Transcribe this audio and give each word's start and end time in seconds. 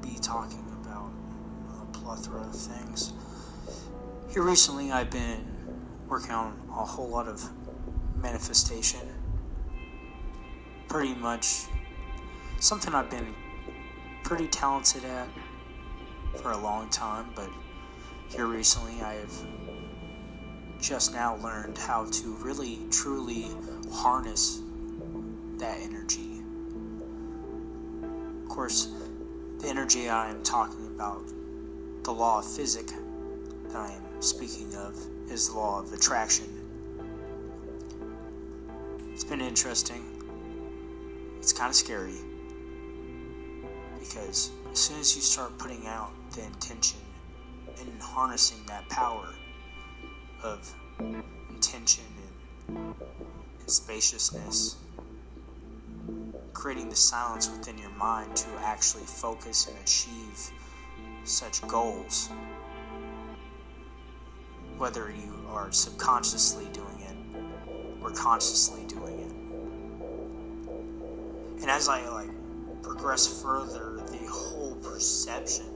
be 0.00 0.18
talking 0.20 0.64
about 0.82 1.10
a 1.82 1.86
plethora 1.92 2.42
of 2.42 2.54
things. 2.54 3.12
Here 4.30 4.42
recently, 4.42 4.92
I've 4.92 5.10
been 5.10 5.44
working 6.08 6.32
on 6.32 6.60
a 6.70 6.84
whole 6.84 7.08
lot 7.08 7.28
of 7.28 7.42
manifestation. 8.16 9.00
Pretty 10.88 11.14
much 11.14 11.66
something 12.60 12.94
I've 12.94 13.10
been 13.10 13.34
pretty 14.24 14.48
talented 14.48 15.04
at 15.04 15.28
for 16.36 16.52
a 16.52 16.58
long 16.58 16.88
time, 16.90 17.30
but 17.34 17.48
here 18.28 18.46
recently 18.46 19.00
I 19.00 19.14
have 19.14 19.32
just 20.80 21.12
now 21.12 21.36
learned 21.36 21.76
how 21.76 22.04
to 22.04 22.34
really 22.36 22.78
truly 22.90 23.48
harness 23.92 24.60
that 25.58 25.78
energy. 25.80 26.42
Of 28.42 28.48
course, 28.48 28.92
the 29.58 29.68
energy 29.68 30.08
I 30.08 30.30
am 30.30 30.42
talking 30.42 30.86
about, 30.86 31.22
the 32.04 32.12
law 32.12 32.38
of 32.38 32.46
physics 32.46 32.92
that 33.64 33.76
I 33.76 33.92
am 33.92 34.22
speaking 34.22 34.74
of, 34.76 34.96
is 35.30 35.48
the 35.48 35.56
law 35.56 35.80
of 35.80 35.92
attraction. 35.92 36.46
It's 39.12 39.24
been 39.24 39.40
interesting. 39.40 40.04
It's 41.38 41.52
kind 41.52 41.70
of 41.70 41.74
scary 41.74 42.14
because 43.98 44.50
as 44.70 44.78
soon 44.78 45.00
as 45.00 45.16
you 45.16 45.22
start 45.22 45.58
putting 45.58 45.86
out 45.86 46.10
the 46.34 46.44
intention 46.44 47.00
and 47.80 48.00
harnessing 48.00 48.58
that 48.66 48.88
power 48.88 49.28
of 50.42 50.72
intention 51.50 52.04
and, 52.68 52.94
and 53.00 53.70
spaciousness, 53.70 54.76
creating 56.52 56.88
the 56.88 56.96
silence 56.96 57.48
within 57.50 57.78
your 57.78 57.90
mind 57.90 58.34
to 58.36 58.48
actually 58.60 59.04
focus 59.04 59.66
and 59.68 59.76
achieve 59.78 60.50
such 61.24 61.66
goals, 61.66 62.30
whether 64.76 65.10
you 65.10 65.46
are 65.48 65.70
subconsciously 65.72 66.66
doing 66.72 67.00
it 67.00 67.16
or 68.02 68.10
consciously 68.10 68.84
doing 68.86 69.18
it. 69.20 69.32
And 71.62 71.70
as 71.70 71.88
I 71.88 72.08
like 72.08 72.30
progress 72.82 73.42
further, 73.42 74.00
the 74.06 74.26
whole 74.30 74.76
perception 74.76 75.66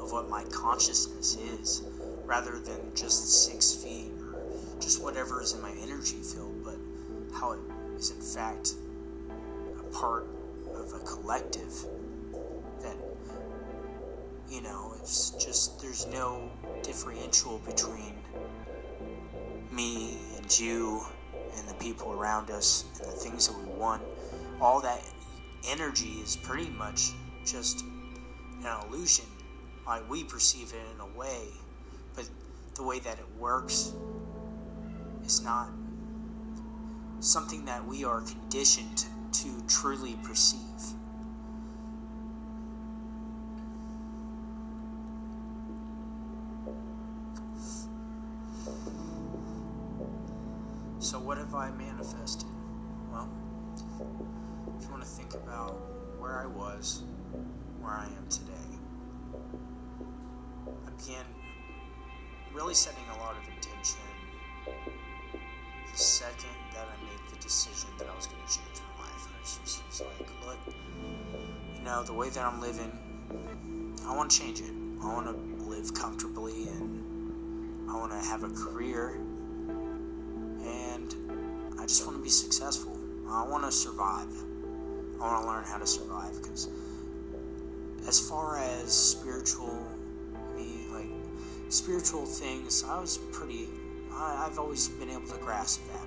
of 0.00 0.12
what 0.12 0.28
my 0.28 0.44
consciousness 0.44 1.36
is, 1.36 1.82
rather 2.24 2.58
than 2.58 2.94
just 2.94 3.46
six 3.46 3.72
feet 3.74 4.12
or 4.20 4.36
just 4.80 5.02
whatever 5.02 5.40
is 5.42 5.54
in 5.54 5.62
my 5.62 5.72
energy 5.82 6.22
field, 6.22 6.62
but 6.64 6.76
how 7.34 7.52
it 7.52 7.60
is 7.96 8.10
in 8.10 8.20
fact 8.20 8.74
part 9.94 10.26
of 10.74 10.92
a 10.92 10.98
collective 11.04 11.72
that, 12.82 12.96
you 14.50 14.60
know, 14.60 14.92
it's 15.00 15.30
just 15.30 15.80
there's 15.80 16.06
no 16.08 16.50
differential 16.82 17.58
between 17.64 18.14
me 19.72 20.18
and 20.36 20.58
you 20.58 21.00
and 21.56 21.68
the 21.68 21.74
people 21.74 22.12
around 22.12 22.50
us 22.50 22.84
and 22.98 23.08
the 23.10 23.16
things 23.16 23.48
that 23.48 23.56
we 23.58 23.72
want. 23.78 24.02
All 24.60 24.80
that 24.82 25.00
energy 25.70 26.18
is 26.22 26.36
pretty 26.36 26.70
much 26.70 27.12
just 27.46 27.82
an 27.82 28.86
illusion. 28.86 29.26
Like 29.86 30.08
we 30.10 30.24
perceive 30.24 30.72
it 30.72 30.94
in 30.94 31.00
a 31.00 31.18
way, 31.18 31.46
but 32.14 32.28
the 32.74 32.82
way 32.82 32.98
that 33.00 33.18
it 33.18 33.26
works 33.38 33.92
is 35.24 35.40
not 35.42 35.68
something 37.20 37.64
that 37.66 37.84
we 37.86 38.04
are 38.04 38.20
conditioned 38.20 39.04
to 39.34 39.50
truly 39.66 40.16
perceive. 40.22 40.60
So, 51.00 51.18
what 51.18 51.36
have 51.38 51.54
I 51.54 51.70
manifested? 51.72 52.48
Well, 53.10 53.28
if 54.78 54.84
you 54.84 54.90
want 54.90 55.02
to 55.02 55.08
think 55.08 55.34
about 55.34 55.80
where 56.20 56.38
I 56.38 56.46
was, 56.46 57.02
where 57.80 57.92
I 57.92 58.06
am 58.06 58.28
today, 58.30 58.52
I 60.86 60.90
began 60.96 61.24
really 62.54 62.74
setting 62.74 63.04
a 63.16 63.18
lot 63.18 63.36
of 63.36 63.42
intention 63.52 64.00
the 65.94 65.98
second 65.98 66.50
that 66.72 66.86
I 66.88 67.04
made 67.04 67.20
the 67.30 67.40
decision 67.40 67.88
that 67.98 68.08
I 68.08 68.16
was 68.16 68.26
going 68.26 68.42
to 68.44 68.52
change 68.52 68.80
my 68.80 68.93
life. 69.26 69.58
I 69.60 69.64
just 69.64 70.00
like, 70.00 70.28
look, 70.46 70.74
you 71.76 71.82
know, 71.84 72.02
the 72.02 72.12
way 72.12 72.30
that 72.30 72.44
I'm 72.44 72.60
living, 72.60 72.92
I 74.06 74.16
want 74.16 74.30
to 74.30 74.38
change 74.38 74.60
it. 74.60 74.72
I 75.02 75.12
want 75.12 75.26
to 75.26 75.64
live 75.64 75.92
comfortably 75.94 76.68
and 76.68 77.90
I 77.90 77.96
want 77.96 78.12
to 78.12 78.18
have 78.18 78.42
a 78.42 78.50
career 78.50 79.20
and 80.64 81.14
I 81.78 81.86
just 81.86 82.06
want 82.06 82.18
to 82.18 82.22
be 82.22 82.30
successful. 82.30 82.98
I 83.28 83.46
want 83.46 83.64
to 83.64 83.72
survive. 83.72 84.32
I 85.16 85.18
want 85.18 85.42
to 85.42 85.46
learn 85.46 85.64
how 85.64 85.78
to 85.78 85.86
survive 85.86 86.34
because 86.40 86.68
as 88.06 88.28
far 88.28 88.58
as 88.58 88.92
spiritual 88.92 89.86
me, 90.56 90.86
like 90.92 91.10
spiritual 91.68 92.24
things, 92.24 92.84
I 92.84 93.00
was 93.00 93.18
pretty 93.32 93.68
I, 94.16 94.44
have 94.44 94.58
always 94.58 94.88
been 94.88 95.10
able 95.10 95.26
to 95.26 95.38
grasp 95.38 95.80
that. 95.92 96.06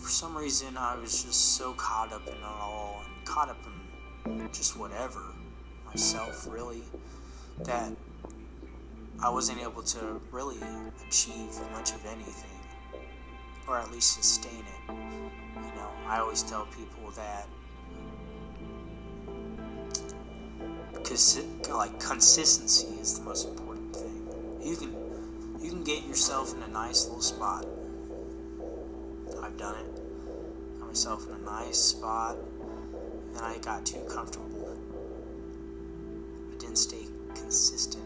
For 0.00 0.10
some 0.10 0.36
reason, 0.36 0.76
I 0.76 0.96
was 0.96 1.24
just 1.24 1.56
so 1.56 1.72
caught 1.74 2.12
up 2.12 2.26
in 2.26 2.34
it 2.34 2.44
all 2.44 3.02
and 3.04 3.26
caught 3.26 3.48
up 3.48 3.58
in 4.26 4.48
just 4.52 4.78
whatever 4.78 5.20
myself, 5.86 6.46
really, 6.48 6.82
that 7.64 7.92
I 9.22 9.30
wasn't 9.30 9.60
able 9.62 9.82
to 9.82 10.20
really 10.30 10.58
achieve 11.08 11.58
much 11.72 11.92
of 11.92 12.04
anything, 12.06 12.58
or 13.66 13.78
at 13.78 13.90
least 13.92 14.14
sustain 14.14 14.60
it. 14.60 14.94
You 15.56 15.74
know, 15.76 15.90
I 16.06 16.18
always 16.18 16.42
tell 16.42 16.66
people 16.66 17.10
that 17.16 17.46
because 20.92 21.38
like 21.70 22.00
consistency 22.00 22.88
is 23.00 23.18
the 23.18 23.24
most 23.24 23.48
important 23.48 23.94
thing. 23.94 24.28
You 24.62 24.76
can 24.76 24.92
you 25.62 25.70
can 25.70 25.84
get 25.84 26.04
yourself 26.04 26.54
in 26.54 26.62
a 26.62 26.68
nice 26.68 27.04
little 27.06 27.22
spot. 27.22 27.66
I've 29.54 29.60
done 29.60 29.76
it. 29.76 30.80
Got 30.80 30.88
myself 30.88 31.28
in 31.28 31.34
a 31.34 31.38
nice 31.38 31.78
spot, 31.78 32.36
and 32.36 33.36
then 33.36 33.44
I 33.44 33.58
got 33.58 33.86
too 33.86 34.00
comfortable. 34.12 34.76
I 36.52 36.58
didn't 36.58 36.76
stay 36.76 37.06
consistent 37.36 38.04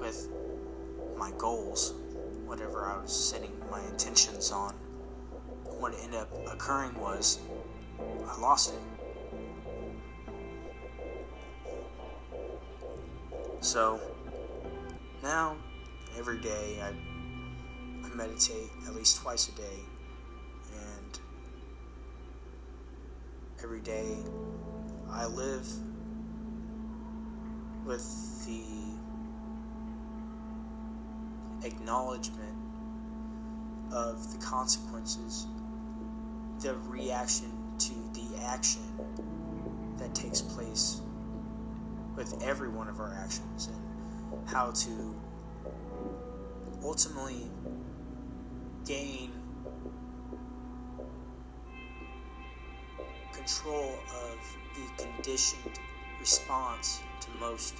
with 0.00 0.28
my 1.16 1.30
goals, 1.38 1.94
whatever 2.44 2.86
I 2.86 3.00
was 3.00 3.12
setting 3.12 3.52
my 3.70 3.80
intentions 3.82 4.50
on. 4.50 4.74
What 5.78 5.94
ended 6.02 6.18
up 6.18 6.28
occurring 6.52 6.98
was 6.98 7.38
I 8.28 8.40
lost 8.40 8.74
it. 8.74 8.80
So 13.60 14.00
now 15.22 15.56
every 16.18 16.40
day 16.40 16.80
I, 16.82 16.88
I 16.88 18.08
meditate 18.14 18.70
at 18.88 18.94
least 18.96 19.18
twice 19.18 19.48
a 19.48 19.52
day 19.52 19.84
every 23.62 23.80
day. 23.80 24.16
I 25.10 25.26
live 25.26 25.66
with 27.84 28.46
the 28.46 28.62
acknowledgement 31.66 32.56
of 33.92 34.32
the 34.32 34.38
consequences, 34.44 35.46
the 36.60 36.74
reaction 36.88 37.50
to 37.78 37.94
the 38.14 38.42
action 38.44 38.82
that 39.98 40.14
takes 40.14 40.40
place 40.40 41.00
with 42.16 42.42
every 42.42 42.68
one 42.68 42.88
of 42.88 43.00
our 43.00 43.14
actions 43.14 43.68
and 43.68 44.48
how 44.48 44.70
to 44.72 45.14
ultimately 46.82 47.50
gain 48.84 49.30
control 53.46 53.94
of 54.24 54.56
the 54.74 55.04
conditioned 55.04 55.78
response 56.18 57.00
to 57.20 57.28
most 57.38 57.76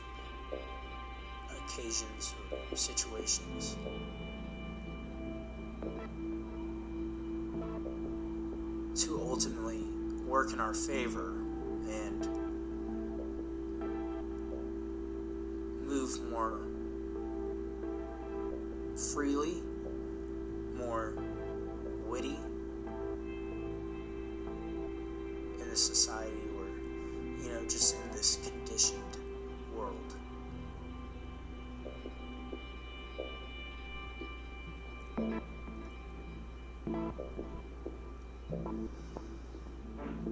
occasions 1.67 2.35
or 2.71 2.77
situations. 2.77 3.77
To 9.03 9.21
ultimately 9.21 9.83
work 10.25 10.53
in 10.53 10.61
our 10.61 10.73
favor 10.73 11.33
and 11.89 12.29
move 15.85 16.31
more 16.31 16.61
freely, 18.97 19.62
more 20.77 21.12
witty, 22.07 22.37
this 25.76 25.88
society 25.88 26.32
or, 26.56 26.64
you 27.44 27.52
know, 27.52 27.62
just 27.69 27.96
in 27.96 28.11
this 28.12 28.38
conditioned 28.43 29.19
world. 29.76 30.14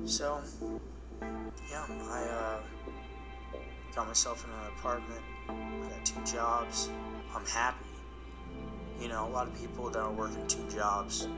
So, 0.06 0.40
yeah, 1.70 1.84
I 2.08 2.22
uh, 2.22 2.58
got 3.94 4.06
myself 4.06 4.46
in 4.46 4.50
an 4.50 4.56
apartment. 4.78 5.20
I 5.50 5.90
got 5.90 6.06
two 6.06 6.24
jobs. 6.24 6.88
I'm 7.36 7.44
happy. 7.44 7.84
You 8.98 9.08
know, 9.08 9.26
a 9.26 9.28
lot 9.28 9.46
of 9.48 9.60
people 9.60 9.90
that 9.90 9.98
are 9.98 10.10
working 10.10 10.46
two 10.46 10.66
jobs, 10.70 11.28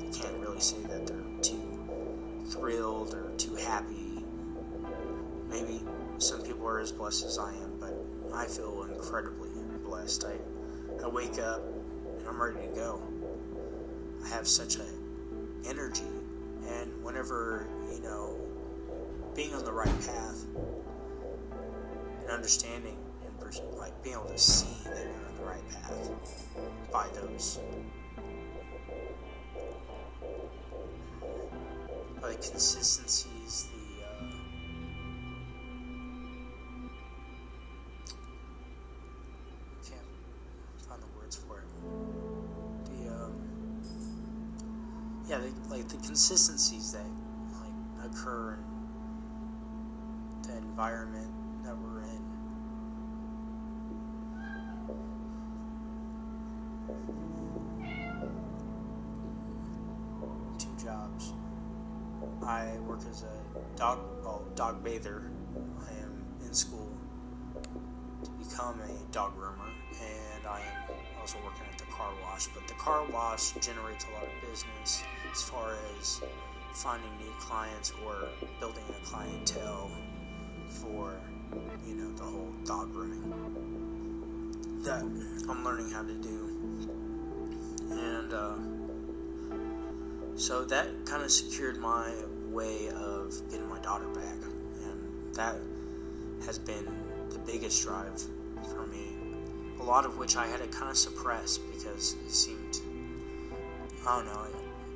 they 0.00 0.18
can't 0.18 0.36
really 0.38 0.58
say 0.58 0.82
that 0.88 1.06
they're 1.06 1.25
thrilled 2.46 3.14
or 3.14 3.30
too 3.36 3.54
happy. 3.54 4.24
Maybe 5.48 5.82
some 6.18 6.42
people 6.42 6.66
are 6.66 6.80
as 6.80 6.92
blessed 6.92 7.24
as 7.24 7.38
I 7.38 7.52
am, 7.54 7.78
but 7.78 7.94
I 8.34 8.46
feel 8.46 8.86
incredibly 8.90 9.50
blessed. 9.84 10.24
I, 10.24 11.04
I 11.04 11.08
wake 11.08 11.38
up 11.38 11.62
and 12.18 12.28
I'm 12.28 12.40
ready 12.40 12.66
to 12.66 12.74
go. 12.74 13.02
I 14.24 14.28
have 14.28 14.48
such 14.48 14.76
a 14.76 14.84
energy, 15.68 16.02
and 16.68 17.04
whenever 17.04 17.66
you 17.92 18.02
know, 18.02 18.34
being 19.34 19.54
on 19.54 19.64
the 19.64 19.72
right 19.72 19.86
path 19.86 20.44
and 22.22 22.30
understanding 22.30 22.98
and 23.24 23.78
like 23.78 24.02
being 24.02 24.16
able 24.16 24.28
to 24.28 24.38
see 24.38 24.76
that 24.84 25.04
you're 25.04 25.28
on 25.28 25.36
the 25.38 25.44
right 25.44 25.68
path 25.70 26.10
by 26.92 27.06
those 27.14 27.60
the 32.42 32.50
consistencies, 32.50 33.68
the 33.72 34.04
uh, 34.04 34.08
can't 39.88 40.08
find 40.88 41.02
the 41.02 41.06
words 41.18 41.36
for 41.36 41.58
it. 41.58 41.64
The 42.84 43.08
um, 43.08 43.32
yeah, 45.28 45.38
the, 45.38 45.50
like 45.74 45.88
the 45.88 45.96
consistencies 45.96 46.92
that 46.92 47.06
like 47.62 48.10
occur 48.10 48.54
in 48.54 50.42
the 50.42 50.56
environment 50.58 51.30
that 51.64 51.76
we're 51.78 52.02
in. 52.02 52.22
Two 60.58 60.84
jobs. 60.84 61.32
I 62.44 62.78
work 62.86 63.00
as 63.10 63.22
a 63.22 63.76
dog 63.76 63.98
well, 64.22 64.44
dog 64.54 64.84
bather. 64.84 65.30
I 65.56 66.02
am 66.02 66.24
in 66.44 66.54
school 66.54 66.92
to 68.24 68.30
become 68.30 68.80
a 68.80 69.12
dog 69.12 69.36
groomer, 69.36 69.70
and 70.00 70.46
I 70.46 70.60
am 70.60 70.94
also 71.20 71.38
working 71.44 71.66
at 71.72 71.78
the 71.78 71.84
car 71.86 72.10
wash. 72.22 72.46
But 72.48 72.68
the 72.68 72.74
car 72.74 73.04
wash 73.10 73.52
generates 73.52 74.04
a 74.04 74.14
lot 74.14 74.24
of 74.24 74.50
business 74.50 75.02
as 75.32 75.42
far 75.42 75.74
as 75.98 76.20
finding 76.74 77.10
new 77.18 77.32
clients 77.40 77.92
or 78.04 78.28
building 78.60 78.84
a 78.90 79.06
clientele 79.06 79.90
for 80.68 81.18
you 81.86 81.94
know 81.94 82.12
the 82.12 82.24
whole 82.24 82.52
dog 82.64 82.92
grooming 82.92 83.32
that 84.82 85.02
I'm 85.48 85.64
learning 85.64 85.90
how 85.90 86.02
to 86.02 86.14
do, 86.14 86.50
and. 87.90 88.32
Uh, 88.32 88.75
so 90.36 90.64
that 90.64 90.86
kind 91.06 91.22
of 91.22 91.30
secured 91.30 91.78
my 91.78 92.12
way 92.50 92.88
of 92.90 93.34
getting 93.50 93.68
my 93.68 93.78
daughter 93.80 94.08
back, 94.08 94.36
and 94.84 95.34
that 95.34 95.56
has 96.44 96.58
been 96.58 96.86
the 97.30 97.38
biggest 97.38 97.82
drive 97.82 98.20
for 98.70 98.86
me. 98.86 99.16
A 99.80 99.82
lot 99.82 100.04
of 100.04 100.18
which 100.18 100.36
I 100.36 100.46
had 100.46 100.60
to 100.60 100.68
kind 100.68 100.90
of 100.90 100.96
suppress 100.96 101.58
because 101.58 102.14
it 102.14 102.30
seemed, 102.30 102.80
I 104.06 104.16
don't 104.16 104.26
know, 104.26 104.44
it 104.44 104.54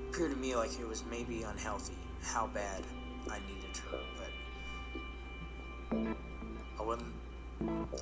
appeared 0.09 0.33
to 0.33 0.37
me 0.37 0.55
like 0.57 0.79
it 0.79 0.87
was 0.87 1.05
maybe 1.11 1.43
unhealthy 1.43 1.95
how 2.23 2.47
bad 2.49 2.83
I 3.31 3.39
needed 3.49 3.77
her, 3.91 3.99
but 4.19 6.17
I 6.79 6.83
wouldn't 6.83 7.15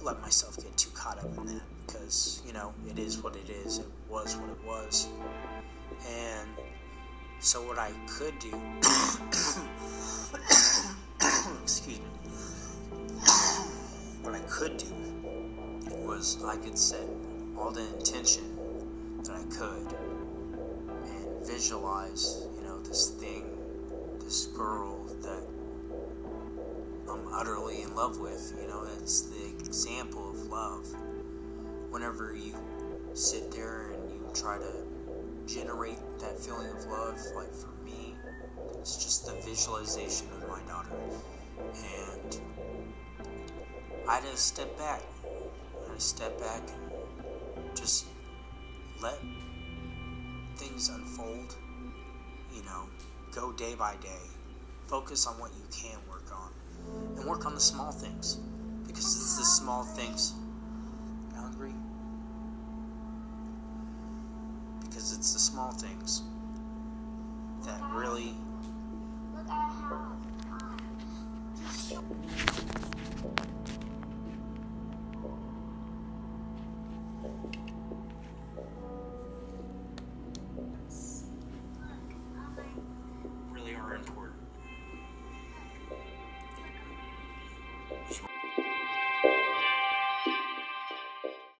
let 0.02 0.20
myself 0.20 0.56
get 0.56 0.76
too 0.76 0.90
caught 0.90 1.18
up 1.18 1.36
in 1.36 1.46
that 1.46 1.62
because, 1.86 2.42
you 2.46 2.52
know, 2.52 2.72
it 2.88 2.98
is 2.98 3.22
what 3.22 3.36
it 3.36 3.48
is, 3.50 3.78
it 3.78 3.86
was 4.08 4.36
what 4.36 4.50
it 4.50 4.64
was, 4.66 5.08
and 6.08 6.48
so 7.40 7.62
what 7.62 7.78
I 7.78 7.92
could 8.06 8.38
do, 8.40 8.48
excuse 11.62 11.98
me, 11.98 12.04
what 14.22 14.34
I 14.34 14.40
could 14.48 14.76
do 14.76 14.92
was 16.06 16.42
I 16.44 16.56
could 16.56 16.76
set 16.76 17.06
all 17.56 17.70
the 17.70 17.86
intention 17.96 18.42
that 19.24 19.36
I 19.36 19.44
could 19.56 19.86
and 21.04 21.46
visualize, 21.46 22.44
you 22.56 22.62
know, 22.66 22.80
this 22.80 23.10
thing, 23.10 23.44
this 24.24 24.46
girl 24.46 25.04
that 25.22 25.42
I'm 27.08 27.28
utterly 27.32 27.82
in 27.82 27.94
love 27.94 28.18
with. 28.18 28.52
You 28.60 28.66
know, 28.68 28.84
that's 28.84 29.20
the 29.22 29.46
example 29.46 30.30
of 30.30 30.48
love. 30.48 30.92
Whenever 31.90 32.34
you 32.34 32.52
sit 33.14 33.52
there 33.52 33.92
and 33.92 34.10
you 34.10 34.28
try 34.34 34.58
to 34.58 34.87
generate 35.48 35.98
that 36.20 36.38
feeling 36.38 36.68
of 36.68 36.84
love, 36.86 37.18
like 37.34 37.52
for 37.54 37.72
me, 37.82 38.14
it's 38.74 39.02
just 39.02 39.26
the 39.26 39.32
visualization 39.48 40.26
of 40.32 40.48
my 40.48 40.60
daughter. 40.68 40.94
And 41.58 42.40
I 44.06 44.20
to 44.20 44.36
step 44.36 44.76
back. 44.78 45.02
I 45.24 45.98
step 45.98 46.38
back 46.38 46.62
and 46.68 47.76
just 47.76 48.06
let 49.02 49.18
things 50.56 50.90
unfold, 50.90 51.56
you 52.54 52.62
know, 52.64 52.84
go 53.32 53.52
day 53.52 53.74
by 53.74 53.96
day. 54.02 54.26
Focus 54.86 55.26
on 55.26 55.34
what 55.40 55.50
you 55.52 55.64
can 55.72 55.98
work 56.10 56.30
on. 56.32 56.52
And 57.16 57.28
work 57.28 57.46
on 57.46 57.54
the 57.54 57.60
small 57.60 57.92
things. 57.92 58.36
Because 58.86 59.04
it's 59.04 59.36
the 59.38 59.44
small 59.44 59.82
things. 59.82 60.34
Hungry? 61.34 61.74
it's 65.18 65.32
the 65.32 65.38
small 65.40 65.72
things 65.72 66.22
that 67.66 67.80
really 67.92 68.34
Look, 69.34 69.48